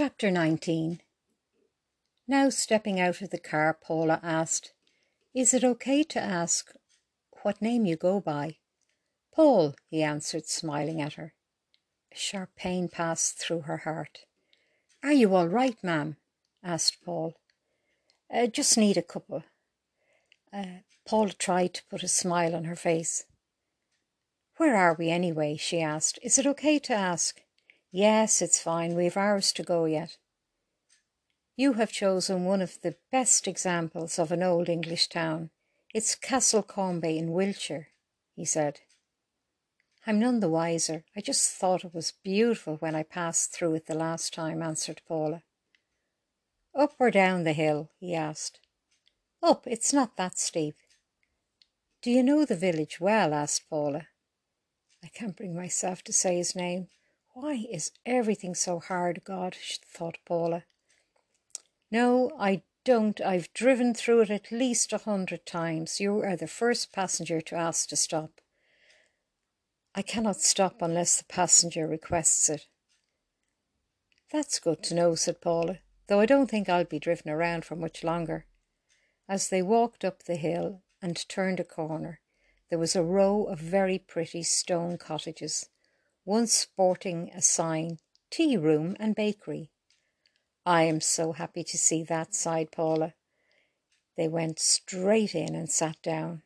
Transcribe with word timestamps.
Chapter 0.00 0.30
19 0.30 1.00
Now 2.28 2.50
stepping 2.50 3.00
out 3.00 3.20
of 3.20 3.30
the 3.30 3.40
car, 3.40 3.76
Paula 3.82 4.20
asked, 4.22 4.72
Is 5.34 5.52
it 5.52 5.64
okay 5.64 6.04
to 6.04 6.20
ask 6.20 6.72
what 7.42 7.60
name 7.60 7.84
you 7.84 7.96
go 7.96 8.20
by? 8.20 8.58
Paul, 9.34 9.74
he 9.90 10.04
answered, 10.04 10.46
smiling 10.46 11.00
at 11.00 11.14
her. 11.14 11.34
A 12.12 12.16
sharp 12.16 12.50
pain 12.54 12.88
passed 12.88 13.40
through 13.40 13.62
her 13.62 13.78
heart. 13.78 14.20
Are 15.02 15.12
you 15.12 15.34
all 15.34 15.48
right, 15.48 15.82
ma'am? 15.82 16.16
asked 16.62 17.04
Paul. 17.04 17.34
Uh, 18.32 18.46
just 18.46 18.78
need 18.78 18.96
a 18.96 19.02
couple. 19.02 19.42
Uh, 20.52 20.82
Paula 21.08 21.32
tried 21.32 21.74
to 21.74 21.82
put 21.90 22.04
a 22.04 22.08
smile 22.08 22.54
on 22.54 22.66
her 22.66 22.76
face. 22.76 23.24
Where 24.58 24.76
are 24.76 24.94
we 24.94 25.10
anyway? 25.10 25.56
she 25.56 25.80
asked. 25.80 26.20
Is 26.22 26.38
it 26.38 26.46
okay 26.46 26.78
to 26.78 26.94
ask? 26.94 27.40
Yes, 27.90 28.42
it's 28.42 28.60
fine. 28.60 28.94
We've 28.94 29.16
hours 29.16 29.52
to 29.52 29.62
go 29.62 29.86
yet. 29.86 30.18
You 31.56 31.74
have 31.74 31.90
chosen 31.90 32.44
one 32.44 32.60
of 32.60 32.80
the 32.82 32.96
best 33.10 33.48
examples 33.48 34.18
of 34.18 34.30
an 34.30 34.42
old 34.42 34.68
English 34.68 35.08
town. 35.08 35.50
It's 35.94 36.14
Castlecombe 36.14 37.16
in 37.16 37.32
Wiltshire, 37.32 37.88
he 38.36 38.44
said. 38.44 38.80
I'm 40.06 40.20
none 40.20 40.40
the 40.40 40.48
wiser. 40.48 41.04
I 41.16 41.20
just 41.20 41.50
thought 41.50 41.84
it 41.84 41.94
was 41.94 42.12
beautiful 42.22 42.76
when 42.76 42.94
I 42.94 43.02
passed 43.02 43.52
through 43.52 43.74
it 43.74 43.86
the 43.86 43.94
last 43.94 44.32
time, 44.32 44.62
answered 44.62 45.00
Paula. 45.08 45.42
Up 46.74 46.94
or 46.98 47.10
down 47.10 47.44
the 47.44 47.54
hill? 47.54 47.90
he 47.98 48.14
asked. 48.14 48.60
Up, 49.42 49.66
it's 49.66 49.92
not 49.92 50.16
that 50.16 50.38
steep. 50.38 50.76
Do 52.02 52.10
you 52.10 52.22
know 52.22 52.44
the 52.44 52.54
village 52.54 53.00
well? 53.00 53.34
asked 53.34 53.68
Paula. 53.68 54.08
I 55.02 55.08
can't 55.08 55.36
bring 55.36 55.56
myself 55.56 56.02
to 56.04 56.12
say 56.12 56.36
his 56.36 56.54
name. 56.54 56.88
Why 57.40 57.68
is 57.70 57.92
everything 58.04 58.56
so 58.56 58.80
hard, 58.80 59.22
God? 59.22 59.54
thought 59.54 60.18
Paula. 60.26 60.64
No, 61.88 62.32
I 62.36 62.62
don't. 62.82 63.20
I've 63.20 63.52
driven 63.52 63.94
through 63.94 64.22
it 64.22 64.30
at 64.30 64.50
least 64.50 64.92
a 64.92 64.98
hundred 64.98 65.46
times. 65.46 66.00
You 66.00 66.20
are 66.24 66.34
the 66.34 66.48
first 66.48 66.92
passenger 66.92 67.40
to 67.42 67.54
ask 67.54 67.90
to 67.90 67.96
stop. 67.96 68.40
I 69.94 70.02
cannot 70.02 70.40
stop 70.40 70.82
unless 70.82 71.18
the 71.18 71.26
passenger 71.26 71.86
requests 71.86 72.48
it. 72.48 72.66
That's 74.32 74.58
good 74.58 74.82
to 74.82 74.94
know, 74.96 75.14
said 75.14 75.40
Paula, 75.40 75.78
though 76.08 76.18
I 76.18 76.26
don't 76.26 76.50
think 76.50 76.68
I'll 76.68 76.82
be 76.82 76.98
driven 76.98 77.30
around 77.30 77.64
for 77.64 77.76
much 77.76 78.02
longer. 78.02 78.46
As 79.28 79.48
they 79.48 79.62
walked 79.62 80.04
up 80.04 80.24
the 80.24 80.34
hill 80.34 80.82
and 81.00 81.28
turned 81.28 81.60
a 81.60 81.64
corner, 81.64 82.18
there 82.68 82.80
was 82.80 82.96
a 82.96 83.04
row 83.04 83.44
of 83.44 83.60
very 83.60 84.00
pretty 84.00 84.42
stone 84.42 84.98
cottages 84.98 85.68
one 86.28 86.46
sporting 86.46 87.30
a 87.34 87.40
sign 87.40 87.98
tea 88.30 88.54
room 88.54 88.94
and 89.00 89.14
bakery. 89.14 89.70
I 90.66 90.82
am 90.82 91.00
so 91.00 91.32
happy 91.32 91.64
to 91.64 91.78
see 91.78 92.04
that, 92.04 92.34
sighed 92.34 92.70
Paula. 92.70 93.14
They 94.14 94.28
went 94.28 94.58
straight 94.58 95.34
in 95.34 95.54
and 95.54 95.70
sat 95.70 95.96
down. 96.02 96.42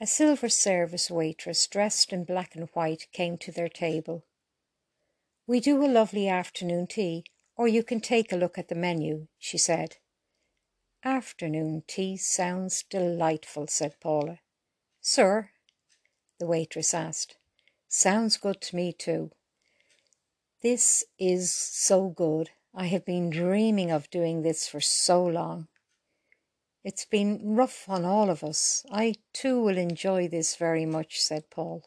A 0.00 0.06
silver 0.06 0.48
service 0.48 1.10
waitress 1.10 1.66
dressed 1.66 2.14
in 2.14 2.24
black 2.24 2.56
and 2.56 2.70
white 2.72 3.08
came 3.12 3.36
to 3.38 3.52
their 3.52 3.68
table. 3.68 4.24
We 5.46 5.60
do 5.60 5.84
a 5.84 5.86
lovely 5.86 6.28
afternoon 6.28 6.86
tea, 6.86 7.24
or 7.56 7.68
you 7.68 7.82
can 7.82 8.00
take 8.00 8.32
a 8.32 8.36
look 8.36 8.56
at 8.56 8.68
the 8.68 8.74
menu, 8.74 9.26
she 9.38 9.58
said. 9.58 9.96
Afternoon 11.04 11.82
tea 11.86 12.16
sounds 12.16 12.84
delightful, 12.88 13.66
said 13.66 14.00
Paula. 14.00 14.38
Sir, 15.02 15.50
the 16.38 16.46
waitress 16.46 16.94
asked. 16.94 17.36
Sounds 17.88 18.36
good 18.36 18.60
to 18.60 18.76
me, 18.76 18.92
too. 18.92 19.30
This 20.62 21.04
is 21.18 21.52
so 21.52 22.08
good. 22.08 22.50
I 22.74 22.86
have 22.86 23.04
been 23.04 23.30
dreaming 23.30 23.90
of 23.90 24.10
doing 24.10 24.42
this 24.42 24.68
for 24.68 24.80
so 24.80 25.24
long. 25.24 25.68
It's 26.84 27.04
been 27.04 27.56
rough 27.56 27.88
on 27.88 28.04
all 28.04 28.30
of 28.30 28.44
us. 28.44 28.84
I 28.90 29.14
too 29.32 29.60
will 29.60 29.78
enjoy 29.78 30.28
this 30.28 30.56
very 30.56 30.86
much, 30.86 31.20
said 31.20 31.50
Paul. 31.50 31.84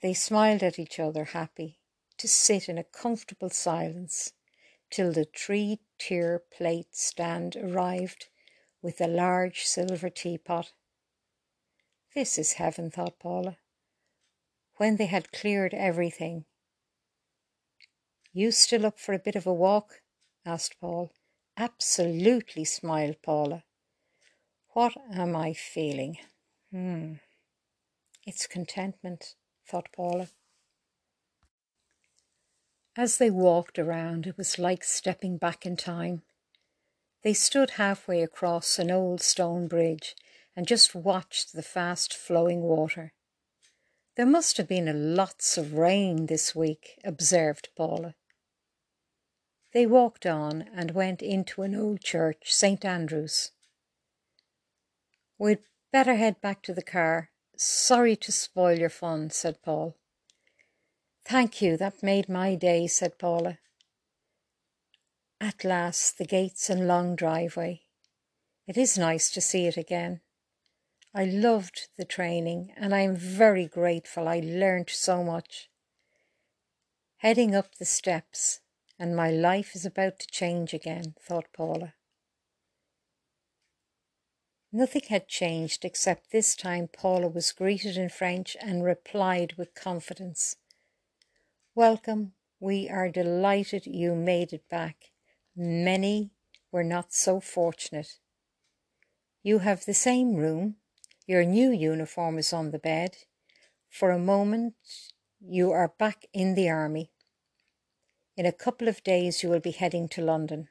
They 0.00 0.14
smiled 0.14 0.62
at 0.62 0.78
each 0.78 0.98
other, 0.98 1.24
happy 1.24 1.80
to 2.20 2.28
sit 2.28 2.68
in 2.68 2.76
a 2.76 2.84
comfortable 2.84 3.48
silence 3.48 4.32
till 4.90 5.10
the 5.10 5.26
three 5.34 5.80
tier 5.98 6.42
plate 6.50 6.94
stand 6.94 7.56
arrived 7.56 8.28
with 8.82 9.00
a 9.00 9.06
large 9.06 9.62
silver 9.62 10.10
teapot 10.10 10.72
this 12.14 12.38
is 12.38 12.54
heaven, 12.54 12.90
thought 12.90 13.18
Paula. 13.18 13.58
When 14.76 14.96
they 14.96 15.06
had 15.06 15.32
cleared 15.32 15.74
everything. 15.74 16.44
You 18.32 18.50
still 18.52 18.86
up 18.86 18.98
for 18.98 19.12
a 19.12 19.18
bit 19.18 19.36
of 19.36 19.46
a 19.46 19.52
walk? 19.52 20.00
asked 20.46 20.80
Paul. 20.80 21.12
Absolutely, 21.56 22.64
smiled 22.64 23.22
Paula. 23.22 23.64
What 24.70 24.94
am 25.12 25.36
I 25.36 25.52
feeling? 25.52 26.18
Hmm. 26.70 27.14
It's 28.26 28.46
contentment, 28.46 29.34
thought 29.66 29.88
Paula. 29.92 30.28
As 32.96 33.18
they 33.18 33.30
walked 33.30 33.78
around, 33.78 34.26
it 34.26 34.36
was 34.36 34.58
like 34.58 34.84
stepping 34.84 35.38
back 35.38 35.64
in 35.64 35.76
time. 35.76 36.22
They 37.22 37.34
stood 37.34 37.70
halfway 37.70 38.22
across 38.22 38.78
an 38.78 38.90
old 38.90 39.20
stone 39.20 39.68
bridge 39.68 40.14
and 40.60 40.68
just 40.68 40.94
watched 40.94 41.54
the 41.54 41.62
fast 41.62 42.12
flowing 42.12 42.60
water. 42.60 43.14
There 44.18 44.26
must 44.26 44.58
have 44.58 44.68
been 44.68 45.16
lots 45.16 45.56
of 45.56 45.72
rain 45.72 46.26
this 46.26 46.54
week, 46.54 47.00
observed 47.02 47.70
Paula. 47.74 48.14
They 49.72 49.86
walked 49.86 50.26
on 50.26 50.66
and 50.76 50.90
went 50.90 51.22
into 51.22 51.62
an 51.62 51.74
old 51.74 52.02
church, 52.02 52.52
St. 52.52 52.84
Andrew's. 52.84 53.52
We'd 55.38 55.60
better 55.94 56.16
head 56.16 56.42
back 56.42 56.62
to 56.64 56.74
the 56.74 56.82
car. 56.82 57.30
Sorry 57.56 58.14
to 58.16 58.30
spoil 58.30 58.78
your 58.78 58.90
fun, 58.90 59.30
said 59.30 59.62
Paul. 59.62 59.96
Thank 61.24 61.62
you, 61.62 61.78
that 61.78 62.02
made 62.02 62.28
my 62.28 62.54
day, 62.54 62.86
said 62.86 63.18
Paula. 63.18 63.60
At 65.40 65.64
last, 65.64 66.18
the 66.18 66.26
gates 66.26 66.68
and 66.68 66.86
long 66.86 67.16
driveway. 67.16 67.80
It 68.66 68.76
is 68.76 68.98
nice 68.98 69.30
to 69.30 69.40
see 69.40 69.66
it 69.66 69.78
again. 69.78 70.20
I 71.12 71.24
loved 71.24 71.88
the 71.96 72.04
training 72.04 72.72
and 72.76 72.94
I 72.94 73.00
am 73.00 73.16
very 73.16 73.66
grateful. 73.66 74.28
I 74.28 74.40
learned 74.40 74.90
so 74.90 75.24
much. 75.24 75.68
Heading 77.18 77.54
up 77.54 77.74
the 77.74 77.84
steps, 77.84 78.60
and 78.98 79.14
my 79.16 79.30
life 79.30 79.74
is 79.74 79.84
about 79.84 80.20
to 80.20 80.26
change 80.26 80.72
again, 80.72 81.14
thought 81.20 81.52
Paula. 81.52 81.94
Nothing 84.72 85.02
had 85.08 85.26
changed 85.26 85.84
except 85.84 86.30
this 86.30 86.54
time 86.54 86.88
Paula 86.88 87.28
was 87.28 87.50
greeted 87.50 87.96
in 87.96 88.08
French 88.08 88.56
and 88.60 88.84
replied 88.84 89.54
with 89.58 89.74
confidence. 89.74 90.56
Welcome, 91.74 92.32
we 92.60 92.88
are 92.88 93.08
delighted 93.08 93.84
you 93.84 94.14
made 94.14 94.52
it 94.52 94.68
back. 94.70 95.10
Many 95.56 96.30
were 96.70 96.84
not 96.84 97.12
so 97.12 97.40
fortunate. 97.40 98.18
You 99.42 99.58
have 99.58 99.84
the 99.84 99.94
same 99.94 100.36
room, 100.36 100.76
your 101.30 101.44
new 101.44 101.70
uniform 101.70 102.38
is 102.38 102.52
on 102.52 102.72
the 102.72 102.78
bed. 102.80 103.16
For 103.88 104.10
a 104.10 104.18
moment, 104.18 104.74
you 105.40 105.70
are 105.70 105.94
back 105.96 106.24
in 106.32 106.56
the 106.56 106.68
army. 106.68 107.12
In 108.36 108.46
a 108.46 108.52
couple 108.52 108.88
of 108.88 109.04
days, 109.04 109.40
you 109.40 109.48
will 109.48 109.60
be 109.60 109.70
heading 109.70 110.08
to 110.08 110.22
London. 110.22 110.70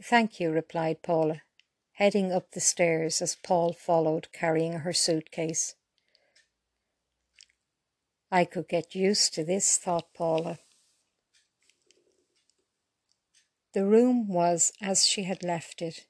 Thank 0.00 0.38
you, 0.38 0.52
replied 0.52 1.02
Paula, 1.02 1.42
heading 1.94 2.30
up 2.30 2.52
the 2.52 2.60
stairs 2.60 3.20
as 3.20 3.34
Paul 3.34 3.72
followed, 3.72 4.28
carrying 4.32 4.74
her 4.74 4.92
suitcase. 4.92 5.74
I 8.30 8.44
could 8.44 8.68
get 8.68 8.94
used 8.94 9.34
to 9.34 9.42
this, 9.42 9.78
thought 9.78 10.14
Paula. 10.14 10.60
The 13.74 13.84
room 13.84 14.28
was 14.28 14.72
as 14.80 15.08
she 15.08 15.24
had 15.24 15.42
left 15.42 15.82
it 15.82 16.06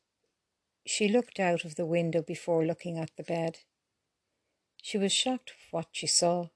she 0.84 1.08
looked 1.08 1.38
out 1.38 1.64
of 1.64 1.76
the 1.76 1.86
window 1.86 2.22
before 2.22 2.64
looking 2.64 2.98
at 2.98 3.10
the 3.16 3.22
bed. 3.22 3.58
She 4.82 4.98
was 4.98 5.12
shocked 5.12 5.52
what 5.70 5.88
she 5.92 6.06
saw 6.06 6.48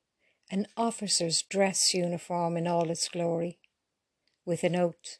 an 0.51 0.67
officer's 0.77 1.43
dress 1.43 1.93
uniform 1.93 2.57
in 2.57 2.69
all 2.69 2.91
its 2.91 3.09
glory, 3.09 3.59
with 4.45 4.63
a 4.63 4.69
note 4.69 5.19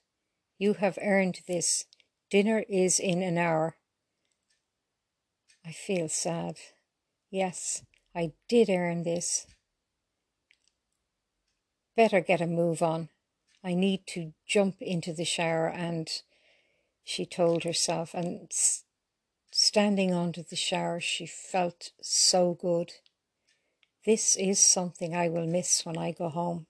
You 0.59 0.75
have 0.75 0.99
earned 1.03 1.41
this. 1.49 1.85
Dinner 2.31 2.65
is 2.69 3.01
in 3.01 3.23
an 3.23 3.39
hour. 3.39 3.77
I 5.65 5.73
feel 5.73 6.09
sad. 6.09 6.57
Yes, 7.31 7.83
I 8.15 8.33
did 8.49 8.71
earn 8.71 9.03
this. 9.03 9.47
Better 11.97 12.21
get 12.21 12.41
a 12.41 12.47
move 12.47 12.83
on. 12.83 13.09
I 13.65 13.75
need 13.75 14.07
to 14.09 14.33
jump 14.47 14.77
into 14.81 15.13
the 15.13 15.25
shower 15.25 15.69
and, 15.69 16.09
she 17.03 17.27
told 17.27 17.65
herself, 17.65 18.15
and 18.15 18.49
Standing 19.59 20.13
under 20.13 20.43
the 20.43 20.55
shower, 20.55 21.01
she 21.01 21.25
felt 21.25 21.91
so 22.03 22.53
good. 22.53 22.93
This 24.05 24.37
is 24.37 24.63
something 24.63 25.17
I 25.17 25.31
will 25.31 25.47
miss 25.47 25.87
when 25.87 25.97
I 25.97 26.13
go 26.13 26.29
home. 26.29 26.67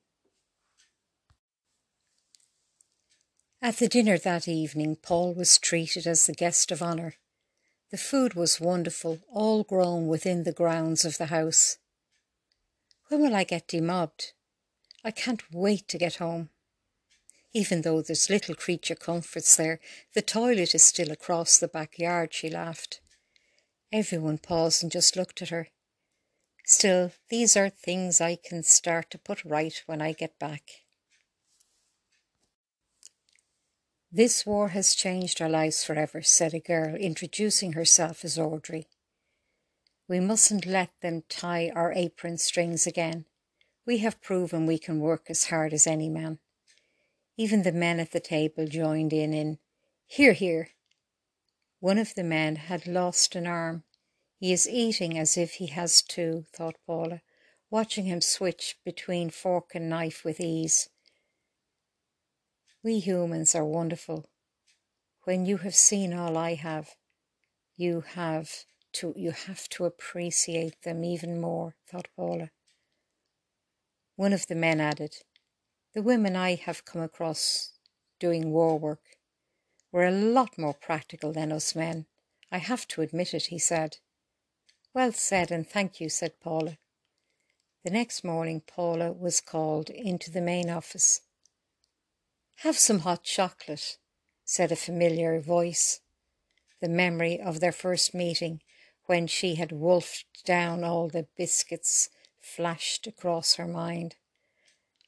At 3.61 3.79
the 3.79 3.89
dinner 3.89 4.19
that 4.19 4.47
evening, 4.47 4.95
Paul 5.03 5.35
was 5.35 5.59
treated 5.59 6.07
as 6.07 6.27
the 6.27 6.33
guest 6.33 6.71
of 6.71 6.81
honour. 6.81 7.17
The 7.91 7.99
food 7.99 8.35
was 8.35 8.61
wonderful, 8.61 9.19
all 9.29 9.65
grown 9.65 10.07
within 10.07 10.45
the 10.45 10.53
grounds 10.53 11.05
of 11.05 11.19
the 11.19 11.27
house. 11.27 11.79
When 13.09 13.21
will 13.21 13.35
I 13.35 13.43
get 13.43 13.67
demobbed? 13.67 14.33
I 15.03 15.11
can't 15.11 15.43
wait 15.53 15.89
to 15.89 15.99
get 15.99 16.15
home. 16.15 16.51
Even 17.57 17.81
though 17.81 18.03
there's 18.03 18.29
little 18.29 18.55
creature 18.55 18.95
comforts 18.95 19.57
there, 19.57 19.81
the 20.13 20.21
toilet 20.21 20.75
is 20.75 20.83
still 20.83 21.11
across 21.11 21.57
the 21.57 21.67
backyard, 21.67 22.35
she 22.35 22.51
laughed. 22.51 23.01
Everyone 23.91 24.37
paused 24.37 24.83
and 24.83 24.93
just 24.93 25.17
looked 25.17 25.41
at 25.41 25.49
her. 25.49 25.69
Still, 26.67 27.13
these 27.31 27.57
are 27.57 27.71
things 27.71 28.21
I 28.21 28.37
can 28.37 28.63
start 28.63 29.11
to 29.13 29.19
put 29.19 29.43
right 29.43 29.83
when 29.87 30.03
I 30.03 30.13
get 30.13 30.39
back. 30.39 30.65
This 34.13 34.45
war 34.45 34.69
has 34.69 34.95
changed 34.95 35.41
our 35.41 35.49
lives 35.49 35.83
forever, 35.83 36.21
said 36.21 36.53
a 36.53 36.61
girl, 36.61 36.95
introducing 36.95 37.73
herself 37.73 38.23
as 38.23 38.39
Audrey. 38.39 38.87
We 40.07 40.21
mustn't 40.21 40.67
let 40.67 40.91
them 41.01 41.23
tie 41.31 41.73
our 41.75 41.95
apron 41.95 42.37
strings 42.37 42.87
again. 42.87 43.25
We 43.87 43.99
have 43.99 44.21
proven 44.21 44.67
we 44.67 44.79
can 44.79 45.01
work 45.01 45.31
as 45.31 45.45
hard 45.45 45.73
as 45.73 45.87
any 45.87 46.11
man. 46.11 46.39
Even 47.37 47.63
the 47.63 47.73
men 47.73 48.01
at 48.01 48.13
the 48.13 48.21
table 48.21 48.67
joined 48.67 49.13
in 49.13 49.35
in 49.35 49.59
Hear, 50.07 50.33
hear. 50.33 50.71
One 51.81 51.99
of 51.99 52.15
the 52.15 52.25
men 52.25 52.57
had 52.57 52.87
lost 52.87 53.35
an 53.35 53.47
arm. 53.47 53.85
He 54.39 54.53
is 54.53 54.69
eating 54.69 55.19
as 55.19 55.37
if 55.37 55.55
he 55.55 55.67
has 55.67 56.01
two, 56.01 56.47
thought 56.53 56.77
Paula, 56.87 57.23
watching 57.71 58.05
him 58.05 58.21
switch 58.21 58.79
between 58.85 59.31
fork 59.31 59.75
and 59.75 59.89
knife 59.89 60.25
with 60.25 60.41
ease. 60.41 60.89
We 62.83 63.01
humans 63.01 63.55
are 63.55 63.65
wonderful. 63.65 64.27
When 65.25 65.45
you 65.45 65.59
have 65.59 65.75
seen 65.75 66.15
all 66.15 66.37
I 66.37 66.55
have, 66.55 66.95
you 67.77 68.03
have 68.03 68.65
to 68.93 69.13
you 69.17 69.33
have 69.33 69.69
to 69.71 69.85
appreciate 69.85 70.83
them 70.83 71.05
even 71.05 71.41
more, 71.41 71.75
thought 71.91 72.09
Paula. 72.15 72.51
One 74.15 74.33
of 74.33 74.47
the 74.47 74.55
men 74.55 74.81
added, 74.81 75.17
the 75.97 76.03
women 76.03 76.37
I 76.37 76.57
have 76.57 76.85
come 76.85 77.01
across 77.01 77.73
doing 78.21 78.51
war 78.53 78.79
work 78.79 79.17
were 79.91 80.05
a 80.05 80.11
lot 80.11 80.59
more 80.59 80.75
practical 80.75 81.33
than 81.33 81.51
us 81.51 81.75
men. 81.75 82.05
I 82.53 82.59
have 82.59 82.87
to 82.89 83.01
admit 83.01 83.33
it, 83.33 83.47
he 83.47 83.59
said. 83.59 83.97
Well 84.93 85.13
said, 85.13 85.51
and 85.51 85.67
thank 85.67 85.99
you, 85.99 86.11
said 86.11 86.39
Paula. 86.39 86.77
The 87.83 87.91
next 87.91 88.25
morning, 88.25 88.61
Paula 88.61 89.11
was 89.11 89.41
called 89.41 89.89
into 89.89 90.31
the 90.31 90.43
main 90.43 90.69
office. 90.69 91.23
Have 92.57 92.77
some 92.77 92.99
hot 92.99 93.25
chocolate, 93.25 93.97
said 94.45 94.71
a 94.71 94.77
familiar 94.77 95.41
voice. 95.41 96.01
The 96.83 96.91
memory 96.91 97.41
of 97.41 97.61
their 97.61 97.73
first 97.73 98.13
meeting, 98.13 98.61
when 99.07 99.27
she 99.27 99.55
had 99.55 99.73
wolfed 99.73 100.45
down 100.45 100.85
all 100.85 101.09
the 101.09 101.27
biscuits, 101.39 102.11
flashed 102.39 103.07
across 103.07 103.55
her 103.55 103.67
mind. 103.67 104.17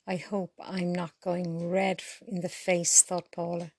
I 0.08 0.16
hope 0.16 0.54
I'm 0.58 0.94
not 0.94 1.20
going 1.22 1.68
red 1.68 2.02
in 2.26 2.40
the 2.40 2.48
face, 2.48 3.02
thought 3.02 3.30
Paula. 3.30 3.72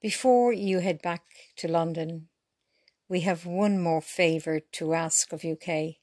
Before 0.00 0.52
you 0.52 0.78
head 0.78 1.02
back 1.02 1.24
to 1.56 1.66
London, 1.66 2.28
we 3.08 3.22
have 3.22 3.44
one 3.44 3.80
more 3.80 4.00
favour 4.00 4.60
to 4.60 4.94
ask 4.94 5.32
of 5.32 5.42
you, 5.42 5.56
Kay. 5.56 5.98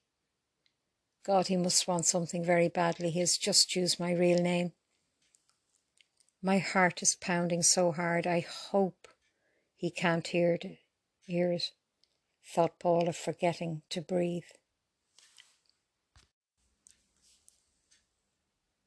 God, 1.26 1.48
he 1.48 1.56
must 1.56 1.88
want 1.88 2.06
something 2.06 2.44
very 2.44 2.68
badly. 2.68 3.10
He 3.10 3.22
has 3.22 3.38
just 3.38 3.74
used 3.74 4.02
my 4.02 4.12
real 4.12 4.40
name. 4.40 4.74
My 6.44 6.58
heart 6.58 7.02
is 7.02 7.16
pounding 7.16 7.64
so 7.64 7.94
hard. 7.94 8.28
I 8.28 8.46
hope 8.72 9.08
he 9.78 9.92
can't 9.92 10.28
hear 10.28 10.56
it, 10.56 10.80
hear 11.26 11.54
it, 11.54 11.72
thought 12.46 12.80
Paula, 12.80 13.14
forgetting 13.14 13.84
to 13.92 14.02
breathe. 14.02 14.44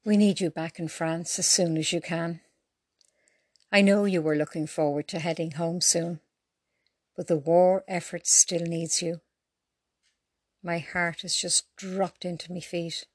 We 0.05 0.17
need 0.17 0.39
you 0.39 0.51
back 0.51 0.77
in 0.77 0.87
France 0.87 1.39
as 1.39 1.47
soon 1.47 1.77
as 1.77 1.91
you 1.91 1.99
can. 1.99 2.41
I 3.71 3.81
know 3.81 4.05
you 4.05 4.21
were 4.21 4.35
looking 4.35 4.67
forward 4.67 5.07
to 5.07 5.19
heading 5.19 5.53
home 5.53 5.81
soon, 5.81 6.19
but 7.15 7.25
the 7.25 7.37
war 7.37 7.83
effort 7.87 8.27
still 8.27 8.61
needs 8.61 9.01
you. 9.01 9.21
My 10.61 10.77
heart 10.77 11.23
has 11.23 11.35
just 11.35 11.75
dropped 11.75 12.23
into 12.23 12.53
my 12.53 12.59
feet. 12.59 13.07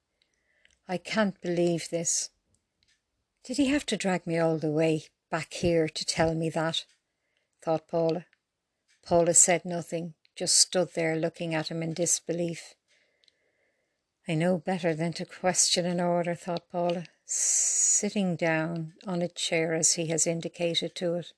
I 0.88 0.98
can't 0.98 1.40
believe 1.40 1.90
this. 1.90 2.30
Did 3.44 3.56
he 3.56 3.68
have 3.68 3.86
to 3.86 3.96
drag 3.96 4.26
me 4.26 4.40
all 4.40 4.58
the 4.58 4.72
way 4.72 5.04
back 5.30 5.52
here 5.52 5.88
to 5.88 6.04
tell 6.04 6.34
me 6.34 6.50
that? 6.50 6.86
thought 7.62 7.86
Paula. 7.86 8.26
Paula 9.06 9.34
said 9.34 9.64
nothing, 9.64 10.14
just 10.34 10.58
stood 10.58 10.94
there 10.94 11.14
looking 11.14 11.54
at 11.54 11.70
him 11.70 11.84
in 11.84 11.94
disbelief. 11.94 12.74
I 14.28 14.34
know 14.34 14.58
better 14.58 14.94
than 14.94 15.12
to 15.14 15.24
question 15.24 15.86
an 15.86 16.00
order, 16.00 16.34
thought 16.34 16.70
Paula, 16.70 17.06
sitting 17.24 18.36
down 18.36 18.94
on 19.06 19.22
a 19.22 19.28
chair 19.28 19.74
as 19.74 19.94
he 19.94 20.06
has 20.06 20.26
indicated 20.26 20.94
to 20.96 21.14
it. 21.14 21.32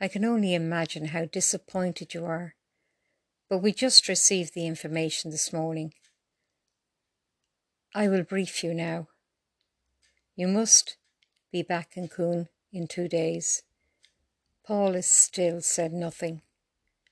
I 0.00 0.08
can 0.08 0.24
only 0.24 0.54
imagine 0.54 1.06
how 1.06 1.24
disappointed 1.24 2.14
you 2.14 2.24
are, 2.24 2.54
but 3.48 3.58
we 3.58 3.72
just 3.72 4.08
received 4.08 4.54
the 4.54 4.66
information 4.66 5.30
this 5.30 5.52
morning. 5.52 5.94
I 7.94 8.08
will 8.08 8.22
brief 8.22 8.64
you 8.64 8.74
now. 8.74 9.08
You 10.36 10.48
must 10.48 10.96
be 11.52 11.62
back 11.62 11.96
in 11.96 12.08
Caen 12.08 12.48
in 12.72 12.88
two 12.88 13.06
days. 13.06 13.62
Paula 14.66 15.02
still 15.02 15.60
said 15.60 15.92
nothing. 15.92 16.42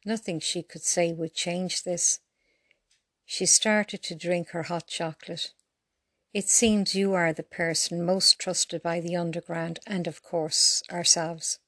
Nothing 0.05 0.41
she 0.41 0.63
could 0.63 0.83
say 0.83 1.13
would 1.13 1.35
change 1.35 1.85
this. 1.85 2.19
She 3.35 3.47
started 3.47 4.03
to 4.03 4.15
drink 4.15 4.51
her 4.51 4.65
hot 4.65 4.89
chocolate. 4.89 5.55
It 6.35 6.51
seems 6.51 6.95
you 6.95 7.15
are 7.15 7.33
the 7.33 7.43
person 7.43 8.05
most 8.05 8.39
trusted 8.39 8.83
by 8.83 9.01
the 9.01 9.17
underground 9.17 9.79
and, 9.87 10.07
of 10.07 10.23
course, 10.23 10.83
ourselves. 10.93 11.59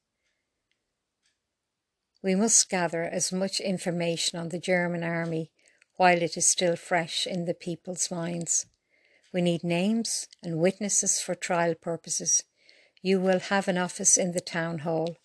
We 2.21 2.35
must 2.35 2.69
gather 2.69 3.01
as 3.01 3.33
much 3.33 3.59
information 3.59 4.37
on 4.37 4.49
the 4.49 4.59
German 4.59 5.03
army 5.03 5.49
while 5.95 6.21
it 6.21 6.37
is 6.37 6.45
still 6.45 6.75
fresh 6.75 7.25
in 7.25 7.45
the 7.45 7.55
people's 7.55 8.11
minds. 8.11 8.67
We 9.33 9.41
need 9.41 9.63
names 9.63 10.27
and 10.43 10.59
witnesses 10.59 11.19
for 11.19 11.33
trial 11.33 11.73
purposes. 11.73 12.43
You 13.01 13.19
will 13.19 13.39
have 13.39 13.67
an 13.67 13.79
office 13.79 14.19
in 14.19 14.33
the 14.33 14.39
town 14.39 14.79
hall. 14.85 15.17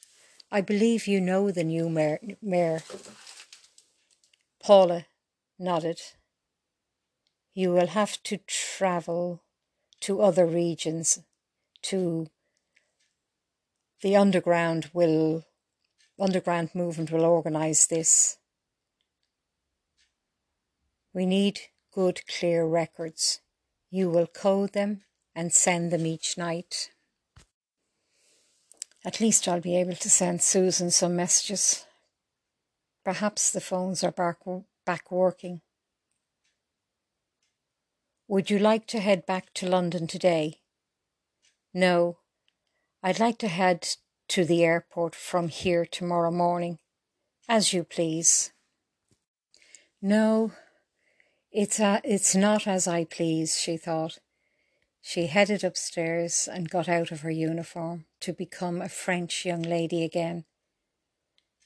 I 0.51 0.63
believe 0.63 1.07
you 1.07 1.21
know 1.21 1.51
the 1.51 1.65
new 1.65 1.91
mayor. 1.91 2.19
mayor. 2.41 2.83
Paula 4.59 5.05
nodded 5.59 6.01
you 7.55 7.73
will 7.73 7.89
have 7.89 8.23
to 8.23 8.39
travel 8.47 9.43
to 10.01 10.21
other 10.21 10.47
regions 10.47 11.21
to 11.83 12.29
the 14.03 14.17
underground 14.17 14.91
will 14.93 15.45
underground 16.19 16.71
movement 16.75 17.11
will 17.11 17.25
organize 17.25 17.87
this 17.87 18.39
we 21.13 21.27
need 21.27 21.61
good 21.93 22.21
clear 22.27 22.65
records 22.67 23.41
you 23.91 24.09
will 24.09 24.27
code 24.27 24.73
them 24.73 25.03
and 25.35 25.53
send 25.53 25.91
them 25.91 26.07
each 26.07 26.37
night 26.37 26.91
at 29.05 29.21
least 29.21 29.49
I'll 29.49 29.61
be 29.61 29.77
able 29.77 29.95
to 29.95 30.11
send 30.11 30.43
Susan 30.43 30.91
some 30.91 31.17
messages. 31.17 31.87
Perhaps 33.03 33.51
the 33.51 33.61
phones 33.61 34.05
are 34.05 34.13
back, 34.13 34.39
back 34.85 35.11
working. 35.11 35.63
Would 38.31 38.49
you 38.49 38.61
like 38.61 38.87
to 38.87 39.01
head 39.01 39.27
back 39.27 39.53
to 39.55 39.69
London 39.69 40.07
today? 40.07 40.61
No, 41.75 42.19
I'd 43.03 43.19
like 43.19 43.39
to 43.39 43.49
head 43.49 43.89
to 44.29 44.45
the 44.45 44.63
airport 44.63 45.17
from 45.17 45.49
here 45.49 45.85
tomorrow 45.85 46.31
morning. 46.31 46.79
As 47.49 47.73
you 47.73 47.83
please. 47.83 48.53
No, 50.01 50.53
it's, 51.51 51.81
a, 51.81 52.01
it's 52.05 52.37
not 52.37 52.69
as 52.69 52.87
I 52.87 53.03
please, 53.05 53.59
she 53.59 53.77
thought. 53.77 54.19
She 55.03 55.27
headed 55.27 55.65
upstairs 55.65 56.49
and 56.49 56.71
got 56.71 56.89
out 56.89 57.11
of 57.11 57.23
her 57.23 57.33
uniform 57.33 58.05
to 58.21 58.33
become 58.33 58.81
a 58.81 58.89
French 58.89 59.45
young 59.45 59.63
lady 59.63 60.05
again. 60.05 60.45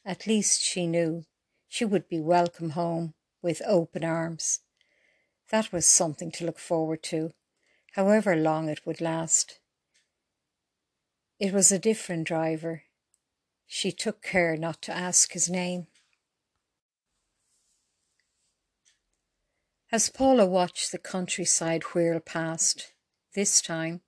At 0.02 0.26
least 0.26 0.62
she 0.62 0.86
knew 0.86 1.26
she 1.68 1.84
would 1.84 2.08
be 2.08 2.20
welcome 2.20 2.70
home 2.70 3.12
with 3.42 3.60
open 3.66 4.02
arms. 4.02 4.60
That 5.54 5.70
was 5.70 5.86
something 5.86 6.32
to 6.32 6.44
look 6.44 6.58
forward 6.58 7.04
to, 7.04 7.32
however 7.92 8.34
long 8.34 8.68
it 8.68 8.84
would 8.84 9.00
last. 9.00 9.60
It 11.38 11.52
was 11.52 11.70
a 11.70 11.78
different 11.78 12.26
driver. 12.26 12.82
She 13.64 13.92
took 13.92 14.20
care 14.20 14.56
not 14.56 14.82
to 14.82 14.92
ask 14.92 15.32
his 15.32 15.48
name. 15.48 15.86
As 19.92 20.10
Paula 20.10 20.44
watched 20.44 20.90
the 20.90 20.98
countryside 20.98 21.84
whirl 21.94 22.18
past, 22.18 22.92
this 23.36 23.62
time 23.62 24.00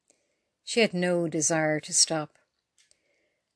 She 0.65 0.81
had 0.81 0.93
no 0.93 1.29
desire 1.29 1.79
to 1.79 1.93
stop. 1.93 2.39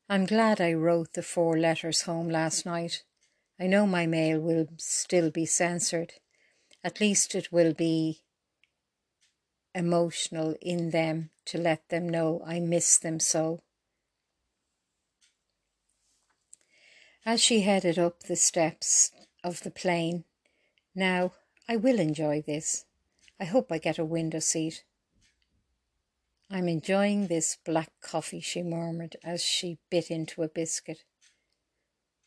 I'm 0.08 0.26
glad 0.26 0.60
I 0.60 0.74
wrote 0.74 1.14
the 1.14 1.24
four 1.24 1.58
letters 1.58 2.02
home 2.02 2.28
last 2.28 2.64
night. 2.64 3.02
I 3.58 3.66
know 3.66 3.84
my 3.84 4.06
mail 4.06 4.38
will 4.38 4.68
still 4.76 5.32
be 5.32 5.44
censored. 5.44 6.12
At 6.82 7.00
least 7.00 7.34
it 7.34 7.52
will 7.52 7.74
be 7.74 8.22
emotional 9.74 10.56
in 10.60 10.90
them 10.90 11.30
to 11.44 11.58
let 11.58 11.88
them 11.88 12.08
know 12.08 12.42
I 12.44 12.60
miss 12.60 12.98
them 12.98 13.20
so. 13.20 13.62
As 17.26 17.42
she 17.42 17.60
headed 17.60 17.98
up 17.98 18.22
the 18.22 18.36
steps 18.36 19.12
of 19.44 19.62
the 19.62 19.70
plane, 19.70 20.24
now 20.94 21.32
I 21.68 21.76
will 21.76 22.00
enjoy 22.00 22.42
this. 22.42 22.86
I 23.38 23.44
hope 23.44 23.70
I 23.70 23.78
get 23.78 23.98
a 23.98 24.04
window 24.04 24.38
seat. 24.38 24.84
I'm 26.50 26.66
enjoying 26.66 27.26
this 27.26 27.58
black 27.64 27.92
coffee, 28.00 28.40
she 28.40 28.62
murmured 28.62 29.16
as 29.22 29.42
she 29.42 29.78
bit 29.90 30.10
into 30.10 30.42
a 30.42 30.48
biscuit. 30.48 31.04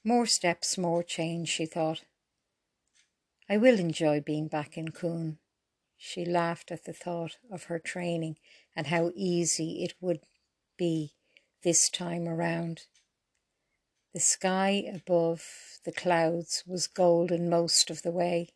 More 0.04 0.26
steps, 0.26 0.78
more 0.78 1.04
change, 1.04 1.50
she 1.50 1.66
thought. 1.66 2.04
I 3.50 3.58
will 3.58 3.80
enjoy 3.80 4.22
being 4.22 4.48
back 4.48 4.78
in 4.78 4.90
Caen. 4.90 5.38
She 5.98 6.26
laughed 6.26 6.72
at 6.72 6.86
the 6.86 6.94
thought 6.94 7.38
of 7.52 7.66
her 7.66 7.80
training 7.80 8.38
and 8.76 8.88
how 8.88 9.12
easy 9.16 9.84
it 9.84 9.94
would 10.00 10.22
be 10.78 11.14
this 11.64 11.90
time 11.90 12.28
around. 12.28 12.88
The 14.14 14.20
sky 14.20 14.86
above 14.94 15.80
the 15.84 15.92
clouds 15.92 16.64
was 16.68 16.88
golden 16.88 17.50
most 17.50 17.90
of 17.90 18.02
the 18.02 18.12
way. 18.12 18.50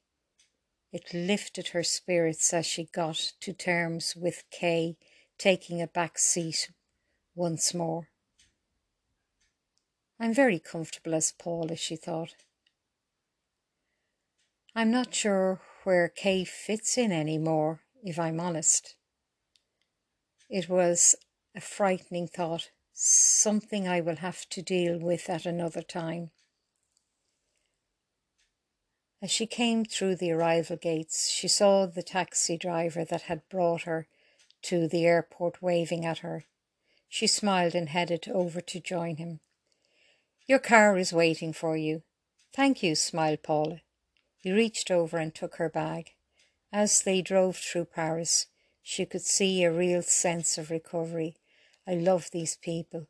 It 0.91 1.13
lifted 1.13 1.70
her 1.70 1.84
spirits 1.84 2.53
as 2.53 2.65
she 2.65 2.86
got 2.86 3.34
to 3.41 3.53
terms 3.53 4.15
with 4.15 4.44
Kay 4.51 4.98
taking 5.38 5.82
a 5.82 5.88
back 5.88 6.17
seat 6.17 6.72
once 7.36 7.74
more. 7.74 8.08
I'm 10.20 10.34
very 10.34 10.60
comfortable 10.60 11.13
as 11.13 11.32
Paula, 11.32 11.75
she 11.75 11.96
thought. 11.96 12.36
I'm 14.78 14.92
not 14.92 15.16
sure 15.16 15.60
where 15.86 16.08
Kay 16.08 16.44
fits 16.44 17.00
in 17.00 17.12
any 17.12 17.40
more, 17.40 17.82
if 18.04 18.20
I'm 18.20 18.40
honest. 18.40 18.96
It 20.52 20.70
was 20.70 21.16
a 21.56 21.62
frightening 21.62 22.28
thought, 22.28 22.70
something 22.94 23.88
I 23.88 24.02
will 24.02 24.18
have 24.18 24.48
to 24.50 24.62
deal 24.62 25.00
with 25.00 25.32
at 25.32 25.48
another 25.48 25.82
time. 25.82 26.30
As 29.20 29.32
she 29.32 29.48
came 29.48 29.84
through 29.84 30.18
the 30.18 30.32
arrival 30.32 30.78
gates, 30.78 31.28
she 31.28 31.48
saw 31.48 31.88
the 31.88 32.04
taxi 32.04 32.56
driver 32.56 33.04
that 33.04 33.24
had 33.24 33.50
brought 33.50 33.82
her 33.82 34.08
to 34.62 34.88
the 34.88 35.08
airport 35.08 35.60
waving 35.60 36.06
at 36.06 36.20
her. 36.20 36.44
She 37.10 37.26
smiled 37.26 37.74
and 37.74 37.90
headed 37.90 38.28
over 38.32 38.62
to 38.62 38.80
join 38.80 39.16
him. 39.16 39.40
Your 40.46 40.60
car 40.60 41.00
is 41.00 41.12
waiting 41.12 41.52
for 41.52 41.76
you. 41.76 42.04
Thank 42.54 42.84
you, 42.84 42.94
smiled 42.94 43.42
Paula. 43.42 43.82
He 44.48 44.54
reached 44.54 44.89
over 44.89 45.18
and 45.18 45.36
took 45.36 45.56
her 45.56 45.68
bag. 45.68 46.13
As 46.72 47.01
they 47.01 47.22
drove 47.22 47.58
through 47.58 47.84
Paris, 47.84 48.46
she 48.82 49.06
could 49.06 49.24
see 49.24 49.62
a 49.62 49.74
real 49.74 50.01
sense 50.01 50.58
of 50.58 50.72
recovery. 50.72 51.36
I 51.86 51.96
love 51.96 52.32
these 52.32 52.56
people. 52.56 53.08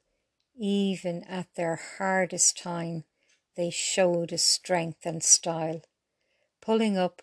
Even 0.57 1.23
at 1.25 1.53
their 1.53 1.79
hardest 1.99 2.57
time, 2.57 3.03
they 3.55 3.69
showed 3.69 4.33
a 4.33 4.39
strength 4.39 5.05
and 5.05 5.23
style. 5.23 5.83
Pulling 6.59 6.97
up 6.97 7.21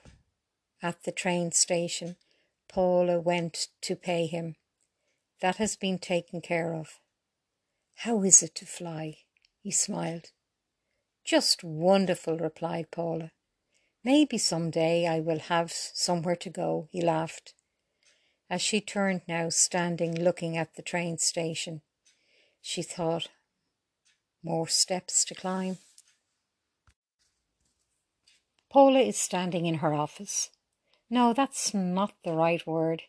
at 0.80 1.02
the 1.02 1.10
train 1.10 1.50
station, 1.50 2.14
Paula 2.68 3.18
went 3.18 3.66
to 3.80 3.96
pay 3.96 4.26
him. 4.26 4.54
That 5.40 5.56
has 5.56 5.74
been 5.74 5.98
taken 5.98 6.40
care 6.40 6.72
of. 6.72 7.00
How 7.96 8.22
is 8.22 8.44
it 8.44 8.54
to 8.54 8.64
fly? 8.64 9.16
He 9.60 9.72
smiled. 9.72 10.30
Just 11.24 11.64
wonderful, 11.64 12.38
replied 12.38 12.92
Paula. 12.92 13.32
Maybe 14.04 14.36
some 14.36 14.70
day 14.70 15.06
I 15.06 15.20
will 15.20 15.38
have 15.38 15.72
somewhere 15.72 16.36
to 16.36 16.50
go, 16.50 16.88
he 16.92 17.00
laughed. 17.00 17.54
As 18.50 18.60
she 18.60 18.82
turned 18.82 19.22
now, 19.26 19.48
standing 19.48 20.14
looking 20.14 20.58
at 20.58 20.74
the 20.74 20.82
train 20.82 21.16
station, 21.16 21.80
she 22.60 22.82
thought, 22.82 23.28
more 24.42 24.68
steps 24.68 25.24
to 25.24 25.34
climb. 25.34 25.78
Paula 28.70 29.00
is 29.00 29.16
standing 29.16 29.64
in 29.64 29.76
her 29.76 29.94
office. 29.94 30.50
No, 31.08 31.32
that's 31.32 31.72
not 31.72 32.12
the 32.24 32.34
right 32.34 32.66
word. 32.66 33.04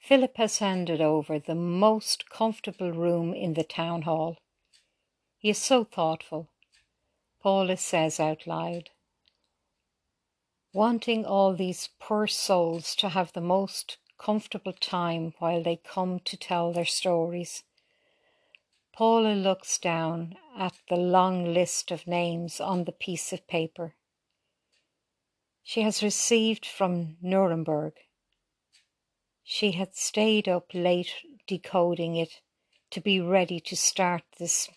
Philip 0.00 0.36
has 0.36 0.58
handed 0.58 1.00
over 1.00 1.38
the 1.38 1.54
most 1.54 2.28
comfortable 2.28 2.90
room 2.90 3.34
in 3.34 3.54
the 3.54 3.62
town 3.62 4.02
hall. 4.02 4.38
He 5.38 5.50
is 5.50 5.58
so 5.58 5.84
thoughtful. 5.84 6.48
Paula 7.40 7.76
says 7.76 8.18
out 8.18 8.46
loud, 8.46 8.90
wanting 10.72 11.24
all 11.24 11.54
these 11.54 11.88
poor 11.98 12.26
souls 12.26 12.94
to 12.96 13.08
have 13.08 13.32
the 13.32 13.40
most 13.40 13.98
comfortable 14.18 14.72
time 14.72 15.34
while 15.38 15.62
they 15.62 15.76
come 15.76 16.20
to 16.20 16.36
tell 16.36 16.72
their 16.72 16.84
stories. 16.84 17.64
Paula 18.92 19.34
looks 19.34 19.78
down 19.78 20.36
at 20.56 20.74
the 20.88 20.96
long 20.96 21.52
list 21.54 21.90
of 21.90 22.06
names 22.06 22.60
on 22.60 22.84
the 22.84 22.92
piece 22.92 23.32
of 23.32 23.46
paper 23.46 23.94
she 25.62 25.82
has 25.82 26.02
received 26.02 26.66
from 26.66 27.16
Nuremberg. 27.22 27.92
She 29.44 29.70
had 29.70 29.94
stayed 29.94 30.48
up 30.48 30.74
late 30.74 31.14
decoding 31.46 32.16
it 32.16 32.40
to 32.90 33.00
be 33.00 33.20
ready 33.20 33.60
to 33.60 33.76
start 33.76 34.24
this 34.38 34.68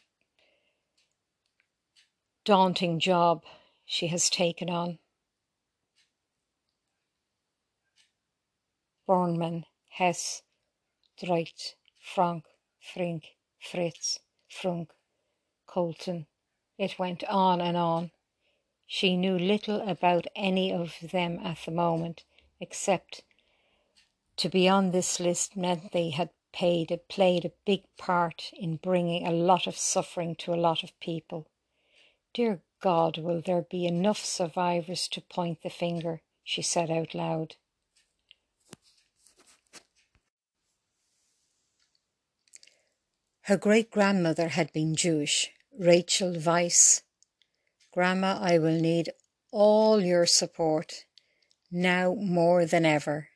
daunting 2.45 3.00
job 3.00 3.43
she 3.85 4.05
has 4.05 4.29
taken 4.29 4.69
on. 4.69 5.00
Bormann, 9.07 9.65
Hess, 9.89 10.43
Dreit, 11.17 11.75
Frank, 12.00 12.45
Frink, 12.79 13.36
Fritz, 13.60 14.19
Frunk, 14.50 14.91
Colton. 15.67 16.27
It 16.77 16.98
went 16.98 17.24
on 17.25 17.60
and 17.60 17.75
on. 17.75 18.12
She 18.86 19.17
knew 19.17 19.38
little 19.38 19.81
about 19.81 20.27
any 20.36 20.72
of 20.72 20.95
them 21.01 21.39
at 21.39 21.60
the 21.65 21.72
moment, 21.72 22.24
except 22.60 23.24
to 24.38 24.50
be 24.50 24.67
on 24.67 24.91
this 24.91 25.19
list 25.19 25.55
meant 25.55 25.91
they 25.91 26.12
had 26.12 26.29
paid 26.51 26.91
a, 26.91 26.98
played 26.98 27.45
a 27.45 27.51
big 27.65 27.83
part 27.98 28.51
in 28.53 28.77
bringing 28.77 29.27
a 29.27 29.31
lot 29.31 29.67
of 29.67 29.75
suffering 29.75 30.36
to 30.36 30.53
a 30.53 30.55
lot 30.55 30.83
of 30.83 31.00
people. 31.00 31.48
Dear 32.33 32.62
God, 32.79 33.17
will 33.17 33.41
there 33.41 33.63
be 33.63 33.86
enough 33.86 34.24
survivors 34.24 35.07
to 35.10 35.22
point 35.22 35.62
the 35.62 35.69
finger? 35.69 36.22
she 36.43 36.62
said 36.62 36.89
out 36.89 37.13
loud. 37.13 37.55
Her 43.47 43.57
great 43.57 43.91
grandmother 43.91 44.50
had 44.50 44.71
been 44.71 44.95
Jewish, 44.95 45.51
Rachel 45.77 46.39
Weiss, 46.39 47.01
Grandma, 47.91 48.39
I 48.41 48.57
will 48.57 48.79
need 48.79 49.12
all 49.51 50.01
your 50.01 50.25
support, 50.25 51.03
now 51.69 52.15
more 52.15 52.65
than 52.65 52.85
ever. 52.85 53.29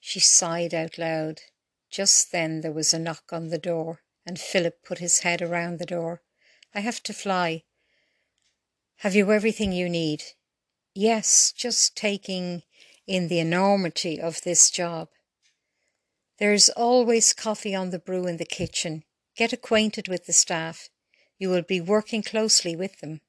She 0.00 0.18
sighed 0.18 0.74
out 0.74 0.98
loud. 0.98 1.40
Just 1.88 2.32
then 2.32 2.62
there 2.62 2.72
was 2.72 2.92
a 2.92 2.98
knock 2.98 3.32
on 3.32 3.48
the 3.48 3.58
door, 3.58 4.00
and 4.26 4.40
Philip 4.40 4.82
put 4.84 4.98
his 4.98 5.20
head 5.20 5.40
around 5.40 5.78
the 5.78 5.86
door. 5.86 6.22
I 6.74 6.80
have 6.80 7.00
to 7.04 7.14
fly. 7.14 7.62
Have 8.96 9.14
you 9.14 9.30
everything 9.30 9.72
you 9.72 9.88
need? 9.88 10.22
Yes, 10.94 11.52
just 11.56 11.96
taking 11.96 12.64
in 13.06 13.28
the 13.28 13.38
enormity 13.38 14.20
of 14.20 14.42
this 14.42 14.68
job. 14.68 15.08
There's 16.38 16.68
always 16.68 17.32
coffee 17.32 17.74
on 17.74 17.90
the 17.90 17.98
brew 17.98 18.26
in 18.26 18.36
the 18.36 18.44
kitchen. 18.44 19.04
Get 19.36 19.52
acquainted 19.52 20.08
with 20.08 20.26
the 20.26 20.32
staff. 20.32 20.90
You 21.38 21.48
will 21.48 21.62
be 21.62 21.80
working 21.80 22.22
closely 22.22 22.76
with 22.76 23.00
them. 23.00 23.22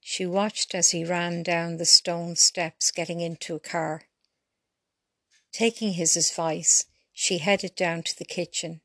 She 0.00 0.24
watched 0.26 0.74
as 0.74 0.90
he 0.90 1.04
ran 1.04 1.42
down 1.42 1.76
the 1.76 1.86
stone 1.86 2.36
steps, 2.36 2.90
getting 2.90 3.20
into 3.20 3.54
a 3.54 3.60
car. 3.60 4.04
Taking 5.52 5.94
his 5.94 6.16
advice, 6.16 6.86
she 7.12 7.38
headed 7.38 7.74
down 7.74 8.02
to 8.02 8.18
the 8.18 8.24
kitchen, 8.24 8.80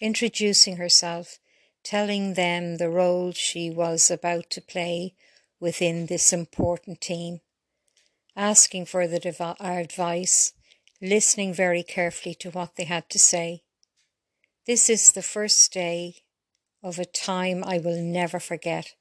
introducing 0.00 0.76
herself, 0.76 1.38
telling 1.82 2.34
them 2.34 2.76
the 2.76 2.90
role 2.90 3.32
she 3.32 3.70
was 3.70 4.10
about 4.10 4.50
to 4.50 4.60
play 4.60 5.14
within 5.58 6.06
this 6.06 6.32
important 6.32 7.00
team, 7.00 7.40
asking 8.36 8.86
for 8.86 9.06
the 9.06 9.16
advice, 9.60 10.52
listening 11.02 11.54
very 11.54 11.82
carefully 11.82 12.34
to 12.34 12.50
what 12.50 12.76
they 12.76 12.84
had 12.84 13.08
to 13.10 13.18
say. 13.18 13.62
This 14.66 14.90
is 14.90 15.12
the 15.12 15.22
first 15.22 15.72
day 15.72 16.16
of 16.82 16.98
a 16.98 17.04
time 17.04 17.64
I 17.64 17.78
will 17.78 18.00
never 18.00 18.38
forget. 18.38 18.94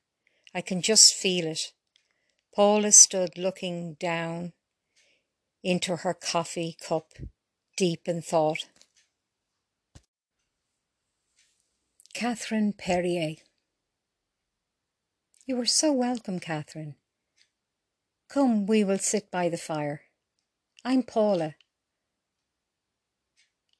I 0.54 0.62
can 0.62 0.82
just 0.82 1.14
feel 1.14 1.46
it. 1.46 1.72
Paula 2.56 2.92
stood 2.92 3.38
looking 3.38 3.96
down 4.00 4.54
into 5.64 5.98
her 5.98 6.14
coffee 6.14 6.76
cup, 6.82 7.14
deep 7.78 8.08
in 8.08 8.22
thought. 8.22 8.66
Catherine 12.14 12.74
Perrier. 12.74 13.36
You 15.46 15.60
are 15.62 15.66
so 15.66 15.92
welcome, 15.92 16.40
Catherine. 16.40 16.96
Come, 18.30 18.66
we 18.66 18.84
will 18.84 19.00
sit 19.00 19.32
by 19.32 19.50
the 19.50 19.58
fire. 19.58 20.02
I'm 20.84 21.04
Paula. 21.04 21.56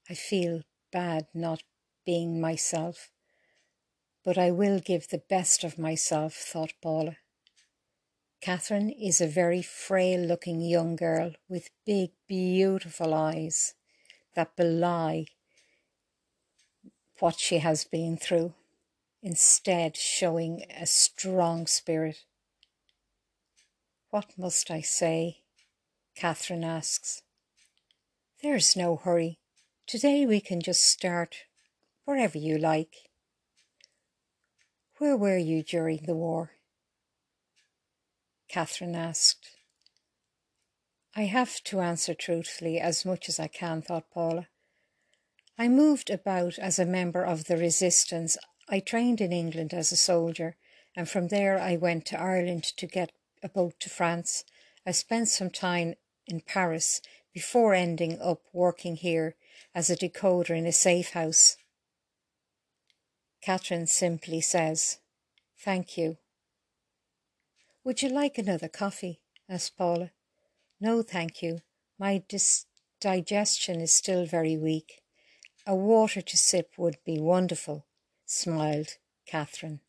I 0.10 0.16
feel 0.16 0.64
bad 0.92 1.28
not 1.36 1.62
being 2.04 2.42
myself, 2.42 3.12
but 4.24 4.38
I 4.38 4.50
will 4.50 4.80
give 4.80 5.10
the 5.10 5.22
best 5.30 5.64
of 5.64 5.78
myself, 5.78 6.34
thought 6.34 6.74
Paula. 6.82 7.18
Catherine 8.42 8.90
is 8.90 9.22
a 9.22 9.28
very 9.28 9.62
frail 9.62 10.22
looking 10.22 10.62
young 10.62 10.96
girl 10.96 11.34
with 11.48 11.70
big, 11.86 12.12
beautiful 12.28 13.14
eyes 13.14 13.76
that 14.34 14.56
belie 14.56 15.26
what 17.20 17.38
she 17.38 17.58
has 17.58 17.84
been 17.84 18.18
through, 18.18 18.54
instead, 19.22 19.98
showing 19.98 20.64
a 20.70 20.86
strong 20.86 21.68
spirit. 21.68 22.24
What 24.10 24.38
must 24.38 24.72
I 24.72 24.82
say? 24.82 25.40
Catherine 26.16 26.64
asks. 26.64 27.22
There's 28.42 28.76
no 28.76 28.96
hurry. 28.96 29.39
Today 29.90 30.24
we 30.24 30.40
can 30.40 30.62
just 30.62 30.86
start 30.86 31.46
wherever 32.06 32.38
you 32.38 32.60
like. 32.60 33.10
Where 35.00 35.18
were 35.18 35.40
you 35.40 35.64
during 35.64 36.02
the 36.06 36.14
war? 36.14 36.52
Catherine 38.48 38.94
asked. 38.94 39.50
I 41.16 41.24
have 41.24 41.64
to 41.64 41.80
answer 41.80 42.14
truthfully 42.14 42.80
as 42.80 43.04
much 43.04 43.28
as 43.30 43.40
I 43.40 43.48
can, 43.48 43.82
thought 43.82 44.12
Paula. 44.12 44.50
I 45.58 45.68
moved 45.68 46.12
about 46.12 46.60
as 46.60 46.78
a 46.78 46.86
member 46.86 47.26
of 47.26 47.46
the 47.46 47.58
resistance. 47.58 48.38
I 48.70 48.82
trained 48.82 49.20
in 49.20 49.34
England 49.34 49.74
as 49.74 49.92
a 49.92 49.98
soldier, 49.98 50.56
and 50.96 51.10
from 51.10 51.30
there 51.30 51.58
I 51.58 51.78
went 51.78 52.06
to 52.06 52.22
Ireland 52.22 52.64
to 52.78 52.86
get 52.86 53.12
a 53.42 53.50
boat 53.50 53.80
to 53.80 53.90
France. 53.90 54.44
I 54.86 54.92
spent 54.92 55.30
some 55.30 55.50
time 55.50 55.96
in 56.28 56.42
Paris 56.42 57.02
before 57.34 57.74
ending 57.74 58.22
up 58.22 58.44
working 58.54 58.96
here 58.96 59.36
as 59.74 59.90
a 59.90 59.96
decoder 59.96 60.58
in 60.58 60.66
a 60.66 60.72
safe 60.72 61.12
house. 61.12 61.58
Catherine 63.42 63.88
simply 63.88 64.42
says, 64.42 65.00
Thank 65.58 65.98
you. 65.98 66.18
Would 67.84 68.02
you 68.02 68.10
like 68.10 68.38
another 68.38 68.68
coffee? 68.68 69.22
asked 69.48 69.78
Paula. 69.78 70.12
No, 70.80 71.02
thank 71.02 71.42
you. 71.42 71.60
My 71.98 72.24
dis- 72.28 72.66
digestion 73.02 73.82
is 73.82 73.94
still 73.94 74.26
very 74.26 74.58
weak. 74.58 75.02
A 75.66 75.76
water 75.76 76.22
to 76.22 76.38
sip 76.38 76.72
would 76.78 76.98
be 77.06 77.20
wonderful, 77.20 77.86
smiled 78.26 78.98
Catherine. 79.26 79.82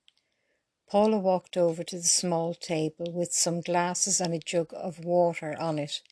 Paula 0.89 1.19
walked 1.19 1.57
over 1.57 1.85
to 1.85 1.97
the 1.97 2.03
small 2.03 2.53
table 2.53 3.13
with 3.13 3.33
some 3.33 3.61
glasses 3.61 4.21
and 4.21 4.35
a 4.35 4.39
jug 4.41 4.73
of 4.75 5.05
water 5.05 5.57
on 5.59 5.79
it. 5.79 6.03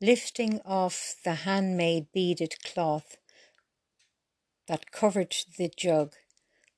Lifting 0.00 0.60
off 0.64 1.16
the 1.24 1.34
handmade 1.34 2.06
beaded 2.12 2.62
cloth 2.64 3.16
that 4.66 4.90
covered 4.90 5.36
the 5.58 5.70
jug, 5.76 6.14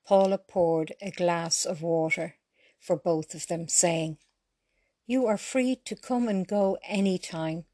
Paula 0.07 0.39
poured 0.39 0.93
a 1.01 1.11
glass 1.11 1.65
of 1.65 1.83
water 1.83 2.35
for 2.81 2.97
both 2.97 3.35
of 3.35 3.47
them, 3.47 3.69
saying, 3.69 4.19
you 5.07 5.27
are 5.27 5.37
free 5.37 5.77
to 5.85 5.97
come 5.97 6.29
and 6.29 6.47
go 6.47 6.79
any 6.85 7.19
time, 7.19 7.65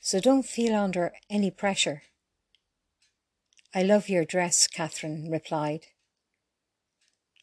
so 0.00 0.18
don't 0.18 0.44
feel 0.44 0.74
under 0.74 1.12
any 1.30 1.50
pressure. 1.50 2.02
I 3.72 3.82
love 3.82 4.08
your 4.08 4.24
dress, 4.24 4.66
Catherine 4.66 5.30
replied. 5.30 5.86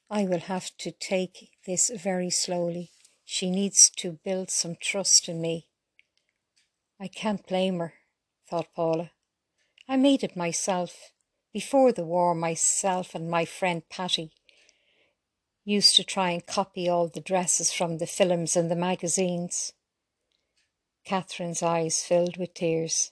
I 0.09 0.25
will 0.25 0.41
have 0.41 0.75
to 0.79 0.91
take 0.91 1.51
this 1.65 1.89
very 1.89 2.29
slowly. 2.29 2.91
She 3.23 3.49
needs 3.49 3.89
to 3.97 4.19
build 4.23 4.51
some 4.51 4.75
trust 4.79 5.29
in 5.29 5.39
me. 5.39 5.68
I 6.99 7.07
can't 7.07 7.47
blame 7.47 7.79
her, 7.79 7.93
thought 8.49 8.73
Paula. 8.75 9.11
I 9.87 9.95
made 9.95 10.23
it 10.23 10.35
myself. 10.35 11.13
Before 11.53 11.91
the 11.91 12.03
war, 12.03 12.35
myself 12.35 13.15
and 13.15 13.29
my 13.29 13.45
friend 13.45 13.83
Patty 13.89 14.31
used 15.63 15.95
to 15.95 16.03
try 16.03 16.31
and 16.31 16.45
copy 16.45 16.89
all 16.89 17.07
the 17.07 17.21
dresses 17.21 17.71
from 17.71 17.97
the 17.97 18.07
films 18.07 18.55
and 18.55 18.69
the 18.69 18.75
magazines. 18.75 19.73
Catherine's 21.05 21.63
eyes 21.63 22.03
filled 22.03 22.37
with 22.37 22.53
tears. 22.53 23.11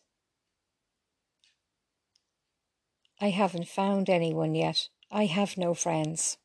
I 3.21 3.29
haven't 3.29 3.67
found 3.67 4.09
anyone 4.09 4.53
yet. 4.53 4.89
I 5.09 5.25
have 5.25 5.57
no 5.57 5.73
friends. 5.73 6.37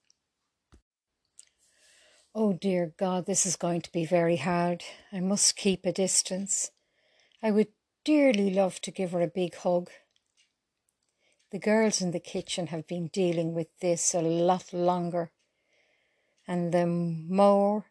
Oh 2.35 2.53
dear 2.53 2.95
God, 2.97 3.27
this 3.27 3.45
is 3.45 3.57
going 3.57 3.83
to 3.83 3.93
be 3.93 4.07
very 4.07 4.37
hard. 4.37 4.83
I 5.13 5.21
must 5.21 5.57
keep 5.57 5.85
a 5.85 5.93
distance. 5.93 6.71
I 7.43 7.51
would 7.51 7.69
dearly 8.05 8.51
love 8.51 8.81
to 8.83 8.91
give 8.91 9.13
her 9.13 9.21
a 9.21 9.27
big 9.27 9.55
hug. 9.57 9.91
The 11.51 11.59
girls 11.59 12.01
in 12.01 12.13
the 12.13 12.21
kitchen 12.21 12.69
have 12.69 12.87
been 12.87 13.09
dealing 13.09 13.53
with 13.55 13.69
this 13.81 14.15
a 14.15 14.23
lot 14.23 14.73
longer 14.73 15.33
and 16.47 16.73
the 16.73 16.87
more 16.87 17.87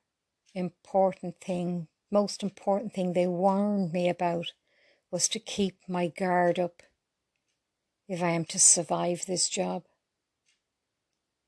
important 0.53 1.39
thing, 1.39 1.87
most 2.09 2.43
important 2.43 2.93
thing 2.93 3.13
they 3.13 3.27
warned 3.27 3.93
me 3.93 4.09
about 4.09 4.51
was 5.09 5.27
to 5.29 5.39
keep 5.39 5.77
my 5.87 6.07
guard 6.07 6.59
up 6.59 6.83
if 8.07 8.21
I 8.21 8.31
am 8.31 8.45
to 8.45 8.59
survive 8.59 9.25
this 9.25 9.47
job. 9.47 9.83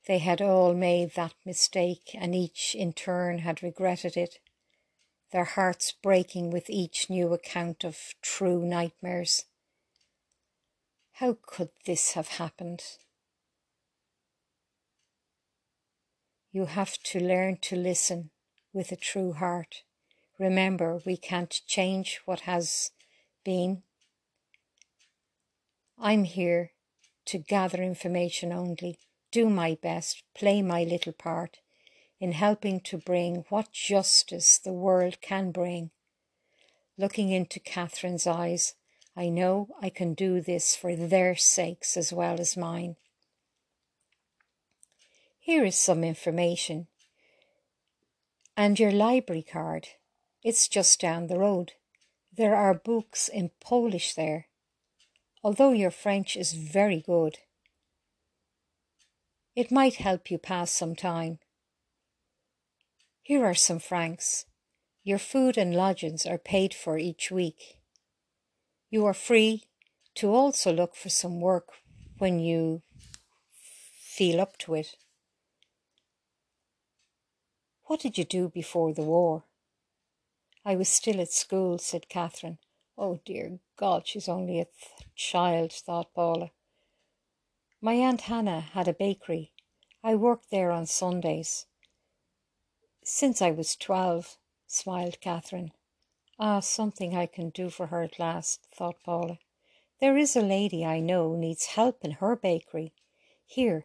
They 0.06 0.18
had 0.18 0.40
all 0.42 0.74
made 0.74 1.14
that 1.14 1.34
mistake, 1.46 2.10
and 2.14 2.34
each 2.34 2.74
in 2.74 2.92
turn 2.92 3.38
had 3.38 3.62
regretted 3.62 4.16
it, 4.16 4.38
their 5.34 5.44
hearts 5.44 5.92
breaking 6.00 6.52
with 6.52 6.70
each 6.70 7.10
new 7.10 7.32
account 7.32 7.82
of 7.82 8.14
true 8.22 8.64
nightmares. 8.64 9.46
How 11.14 11.36
could 11.44 11.70
this 11.86 12.12
have 12.12 12.28
happened? 12.28 12.84
You 16.52 16.66
have 16.66 16.98
to 17.06 17.18
learn 17.18 17.56
to 17.62 17.74
listen 17.74 18.30
with 18.72 18.92
a 18.92 18.96
true 18.96 19.32
heart. 19.32 19.82
Remember, 20.38 21.00
we 21.04 21.16
can't 21.16 21.60
change 21.66 22.20
what 22.26 22.42
has 22.42 22.92
been. 23.44 23.82
I'm 25.98 26.22
here 26.22 26.70
to 27.26 27.38
gather 27.38 27.82
information 27.82 28.52
only, 28.52 29.00
do 29.32 29.50
my 29.50 29.76
best, 29.82 30.22
play 30.32 30.62
my 30.62 30.84
little 30.84 31.12
part 31.12 31.58
in 32.24 32.32
helping 32.32 32.80
to 32.80 32.96
bring 32.96 33.44
what 33.50 33.70
justice 33.70 34.56
the 34.56 34.72
world 34.72 35.20
can 35.20 35.50
bring. 35.50 35.90
Looking 36.96 37.28
into 37.28 37.60
Catherine's 37.60 38.26
eyes, 38.26 38.76
I 39.14 39.28
know 39.28 39.68
I 39.82 39.90
can 39.90 40.14
do 40.14 40.40
this 40.40 40.74
for 40.74 40.96
their 40.96 41.36
sakes 41.36 41.98
as 41.98 42.14
well 42.14 42.40
as 42.40 42.56
mine. 42.56 42.96
Here 45.38 45.66
is 45.66 45.76
some 45.76 46.02
information. 46.02 46.86
And 48.56 48.80
your 48.80 48.90
library 48.90 49.42
card. 49.42 49.88
It's 50.42 50.66
just 50.66 50.98
down 50.98 51.26
the 51.26 51.38
road. 51.38 51.72
There 52.34 52.56
are 52.56 52.72
books 52.72 53.28
in 53.28 53.50
Polish 53.60 54.14
there, 54.14 54.46
although 55.42 55.72
your 55.72 55.90
French 55.90 56.38
is 56.38 56.54
very 56.54 57.02
good. 57.02 57.40
It 59.54 59.70
might 59.70 59.96
help 59.96 60.30
you 60.30 60.38
pass 60.38 60.70
some 60.70 60.96
time. 60.96 61.38
Here 63.24 63.42
are 63.46 63.54
some 63.54 63.78
francs. 63.78 64.44
Your 65.02 65.18
food 65.18 65.56
and 65.56 65.74
lodgings 65.74 66.26
are 66.26 66.36
paid 66.36 66.74
for 66.74 66.98
each 66.98 67.30
week. 67.30 67.78
You 68.90 69.06
are 69.06 69.14
free 69.14 69.64
to 70.16 70.28
also 70.28 70.70
look 70.70 70.94
for 70.94 71.08
some 71.08 71.40
work 71.40 71.68
when 72.18 72.38
you 72.38 72.82
feel 73.98 74.42
up 74.42 74.58
to 74.58 74.74
it. 74.74 74.96
What 77.84 78.00
did 78.00 78.18
you 78.18 78.24
do 78.24 78.50
before 78.50 78.92
the 78.92 79.02
war? 79.02 79.44
I 80.62 80.76
was 80.76 80.90
still 80.90 81.18
at 81.18 81.32
school, 81.32 81.78
said 81.78 82.10
Catherine. 82.10 82.58
Oh, 82.98 83.20
dear 83.24 83.58
God, 83.78 84.06
she's 84.06 84.28
only 84.28 84.60
a 84.60 84.66
th- 84.66 85.08
child, 85.16 85.72
thought 85.72 86.12
Paula. 86.14 86.50
My 87.80 87.94
Aunt 87.94 88.20
Hannah 88.20 88.60
had 88.60 88.86
a 88.86 88.92
bakery. 88.92 89.52
I 90.02 90.14
worked 90.14 90.50
there 90.50 90.70
on 90.70 90.84
Sundays. 90.84 91.64
Since 93.06 93.42
I 93.42 93.50
was 93.50 93.76
twelve, 93.76 94.38
smiled 94.66 95.20
Catherine. 95.20 95.72
Ah, 96.38 96.60
something 96.60 97.14
I 97.14 97.26
can 97.26 97.50
do 97.50 97.68
for 97.68 97.88
her 97.88 98.02
at 98.02 98.18
last, 98.18 98.66
thought 98.74 98.96
Paula. 99.04 99.38
There 100.00 100.16
is 100.16 100.34
a 100.34 100.40
lady 100.40 100.86
I 100.86 101.00
know 101.00 101.34
needs 101.34 101.66
help 101.66 102.02
in 102.02 102.12
her 102.12 102.34
bakery. 102.34 102.94
Here, 103.44 103.84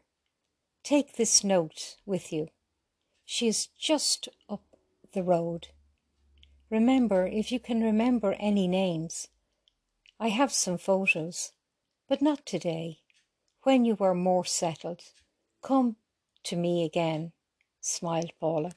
take 0.84 1.18
this 1.18 1.44
note 1.44 1.98
with 2.06 2.32
you. 2.32 2.48
She 3.26 3.50
is 3.50 3.68
just 3.78 4.30
up 4.50 4.64
the 5.12 5.22
road. 5.22 5.68
Remember, 6.70 7.28
if 7.28 7.52
you 7.52 7.60
can 7.60 7.84
remember 7.84 8.38
any 8.40 8.70
names. 8.70 9.28
I 10.18 10.30
have 10.30 10.54
some 10.54 10.78
photos, 10.78 11.52
but 12.08 12.22
not 12.22 12.46
today. 12.46 13.00
When 13.64 13.84
you 13.84 13.98
are 14.00 14.16
more 14.16 14.46
settled, 14.46 15.02
come 15.62 15.98
to 16.44 16.56
me 16.56 16.86
again, 16.86 17.34
smiled 17.82 18.32
Paula. 18.40 18.72